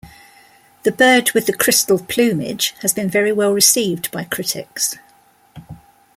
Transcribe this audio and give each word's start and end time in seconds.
"The 0.81 0.91
Bird 0.91 1.31
with 1.33 1.45
the 1.45 1.53
Crystal 1.53 1.99
Plumage" 1.99 2.73
has 2.81 2.91
been 2.91 3.07
very 3.07 3.31
well 3.31 3.53
received 3.53 4.09
by 4.09 4.23
critics. 4.23 4.97